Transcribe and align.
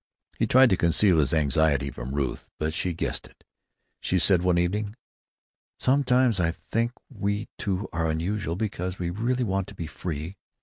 He 0.39 0.47
tried 0.47 0.71
to 0.71 0.77
conceal 0.77 1.19
his 1.19 1.31
anxiety 1.31 1.91
from 1.91 2.15
Ruth, 2.15 2.49
but 2.57 2.73
she 2.73 2.91
guessed 2.95 3.27
it. 3.27 3.43
She 3.99 4.17
said, 4.17 4.41
one 4.41 4.57
evening: 4.57 4.95
"Sometimes 5.77 6.39
I 6.39 6.49
think 6.49 6.93
we 7.07 7.49
two 7.59 7.87
are 7.93 8.09
unusual, 8.09 8.55
because 8.55 8.97
we 8.97 9.11
really 9.11 9.43
want 9.43 9.67
to 9.67 9.75
be 9.75 9.85
free. 9.85 10.37